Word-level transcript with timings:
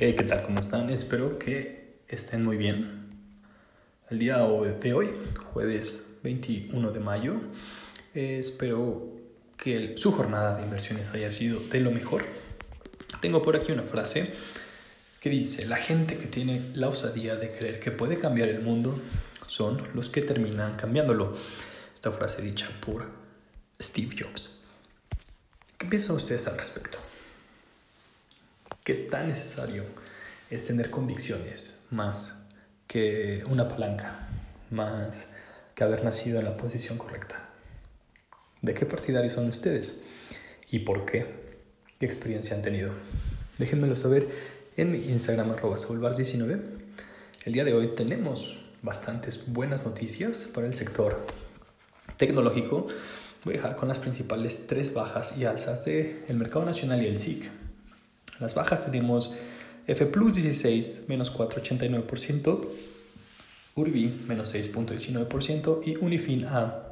¿qué 0.00 0.14
tal? 0.14 0.42
¿Cómo 0.42 0.60
están? 0.60 0.88
Espero 0.88 1.38
que 1.38 1.98
estén 2.08 2.42
muy 2.42 2.56
bien. 2.56 3.10
El 4.08 4.18
día 4.18 4.38
de 4.38 4.94
hoy, 4.94 5.10
jueves 5.52 6.16
21 6.22 6.90
de 6.90 7.00
mayo, 7.00 7.34
eh, 8.14 8.38
espero 8.40 9.14
que 9.58 9.92
su 9.98 10.10
jornada 10.12 10.56
de 10.56 10.62
inversiones 10.62 11.12
haya 11.12 11.28
sido 11.28 11.60
de 11.60 11.80
lo 11.80 11.90
mejor. 11.90 12.24
Tengo 13.20 13.42
por 13.42 13.56
aquí 13.56 13.72
una 13.72 13.82
frase 13.82 14.32
que 15.20 15.28
dice, 15.28 15.66
la 15.66 15.76
gente 15.76 16.16
que 16.16 16.28
tiene 16.28 16.62
la 16.72 16.88
osadía 16.88 17.36
de 17.36 17.52
creer 17.54 17.78
que 17.78 17.90
puede 17.90 18.16
cambiar 18.16 18.48
el 18.48 18.62
mundo 18.62 18.98
son 19.48 19.82
los 19.94 20.08
que 20.08 20.22
terminan 20.22 20.78
cambiándolo. 20.78 21.36
Esta 21.94 22.10
frase 22.10 22.40
dicha 22.40 22.70
por 22.80 23.06
Steve 23.78 24.16
Jobs. 24.18 24.64
¿Qué 25.76 25.84
piensan 25.84 26.16
ustedes 26.16 26.48
al 26.48 26.56
respecto? 26.56 27.09
¿Qué 28.84 28.94
tan 28.94 29.28
necesario 29.28 29.84
es 30.50 30.66
tener 30.66 30.90
convicciones 30.90 31.86
más 31.90 32.44
que 32.86 33.44
una 33.48 33.68
palanca, 33.68 34.28
más 34.70 35.34
que 35.74 35.84
haber 35.84 36.02
nacido 36.02 36.38
en 36.38 36.46
la 36.46 36.56
posición 36.56 36.96
correcta? 36.96 37.50
¿De 38.62 38.74
qué 38.74 38.86
partidarios 38.86 39.34
son 39.34 39.48
ustedes? 39.48 40.02
¿Y 40.70 40.80
por 40.80 41.04
qué? 41.04 41.26
¿Qué 41.98 42.06
experiencia 42.06 42.56
han 42.56 42.62
tenido? 42.62 42.92
Déjenmelo 43.58 43.96
saber 43.96 44.28
en 44.76 44.92
mi 44.92 44.98
Instagram 44.98 45.50
arroba 45.50 45.76
19 45.76 46.62
El 47.44 47.52
día 47.52 47.64
de 47.64 47.74
hoy 47.74 47.94
tenemos 47.94 48.64
bastantes 48.82 49.52
buenas 49.52 49.84
noticias 49.84 50.44
para 50.54 50.66
el 50.66 50.74
sector 50.74 51.26
tecnológico 52.16 52.86
voy 53.44 53.54
a 53.54 53.56
dejar 53.56 53.76
con 53.76 53.88
las 53.88 53.98
principales 53.98 54.66
tres 54.66 54.92
bajas 54.92 55.36
y 55.36 55.44
alzas 55.44 55.84
del 55.84 56.22
el 56.28 56.36
mercado 56.36 56.64
nacional 56.64 57.02
y 57.02 57.06
el 57.06 57.18
SIC. 57.18 57.69
Las 58.40 58.54
bajas 58.54 58.84
tenemos 58.84 59.34
F 59.86 60.06
Plus 60.06 60.34
16 60.34 61.04
menos 61.08 61.36
4,89%, 61.36 62.68
Urbi 63.76 64.22
menos 64.26 64.54
6,19% 64.54 65.80
y 65.84 65.96
Unifin 65.96 66.46
A 66.46 66.90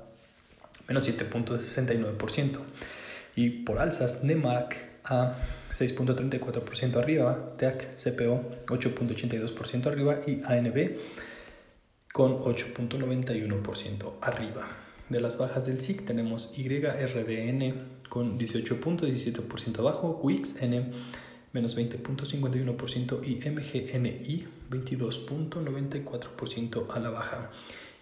menos 0.86 1.08
7,69%. 1.08 2.58
Y 3.36 3.50
por 3.50 3.78
alzas, 3.78 4.24
Nemark 4.24 4.76
a 5.04 5.36
6.34% 5.70 6.96
arriba, 6.96 7.54
TEAC 7.56 7.94
CPO 7.94 8.66
8.82% 8.66 9.86
arriba 9.86 10.20
y 10.26 10.42
ANB 10.44 10.98
con 12.12 12.40
8.91% 12.40 14.12
arriba. 14.20 14.68
De 15.08 15.20
las 15.20 15.38
bajas 15.38 15.66
del 15.66 15.80
SIC 15.80 16.04
tenemos 16.04 16.52
YRDN 16.56 17.74
con 18.08 18.38
18.17% 18.38 19.78
abajo, 19.78 20.20
WIXN 20.22 20.92
menos 21.52 21.76
20.51% 21.76 23.26
y 23.26 23.34
MGNI 23.48 24.46
22.94% 24.70 26.86
a 26.90 26.98
la 26.98 27.10
baja. 27.10 27.50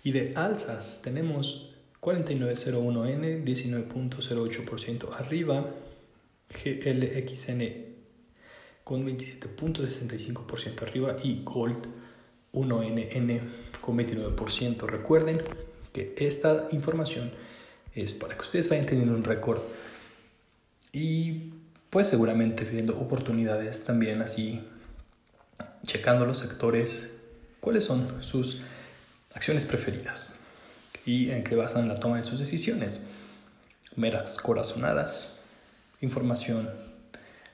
Y 0.04 0.12
de 0.12 0.32
alzas 0.36 1.02
tenemos 1.02 1.74
4901N 2.00 3.44
19.08% 3.44 5.12
arriba, 5.12 5.74
GLXN 6.48 7.84
con 8.84 9.04
27.65% 9.04 10.82
arriba 10.82 11.16
y 11.20 11.42
Gold 11.42 11.88
1NN 12.52 13.40
con 13.80 13.98
29%. 13.98 14.86
Recuerden 14.86 15.42
que 15.92 16.14
esta 16.18 16.68
información 16.70 17.32
es 17.96 18.12
para 18.12 18.36
que 18.36 18.42
ustedes 18.42 18.68
vayan 18.68 18.86
teniendo 18.86 19.12
un 19.12 19.24
récord 19.24 19.58
y 20.92 21.50
pues 21.90 22.06
seguramente 22.06 22.64
viendo 22.64 22.98
oportunidades 22.98 23.84
también 23.84 24.22
así 24.22 24.62
checando 25.86 26.26
los 26.26 26.38
sectores 26.38 27.10
cuáles 27.60 27.84
son 27.84 28.22
sus 28.22 28.62
acciones 29.34 29.64
preferidas 29.64 30.34
y 31.04 31.30
en 31.30 31.44
qué 31.44 31.54
basan 31.54 31.88
la 31.88 31.96
toma 31.96 32.16
de 32.16 32.22
sus 32.22 32.38
decisiones 32.38 33.08
meras 33.94 34.36
corazonadas 34.36 35.40
información 36.00 36.70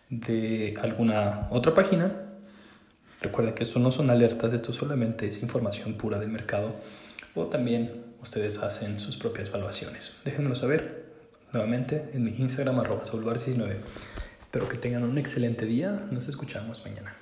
de 0.08 0.76
alguna 0.80 1.48
otra 1.50 1.74
página 1.74 2.12
recuerden 3.20 3.54
que 3.54 3.62
esto 3.62 3.78
no 3.78 3.92
son 3.92 4.10
alertas 4.10 4.52
esto 4.52 4.72
solamente 4.72 5.28
es 5.28 5.42
información 5.42 5.94
pura 5.94 6.18
del 6.18 6.28
mercado. 6.28 6.74
O 7.34 7.46
también 7.46 8.04
ustedes 8.20 8.62
hacen 8.62 9.00
sus 9.00 9.16
propias 9.16 9.48
evaluaciones. 9.48 10.16
Déjenmelo 10.24 10.54
saber 10.54 11.01
nuevamente 11.52 12.10
en 12.12 12.24
mi 12.24 12.30
Instagram 12.30 12.80
arroba 12.80 13.02
19 13.02 13.80
Espero 14.52 14.68
que 14.68 14.76
tengan 14.76 15.04
un 15.04 15.16
excelente 15.16 15.64
día. 15.64 16.08
Nos 16.10 16.28
escuchamos 16.28 16.84
mañana. 16.84 17.16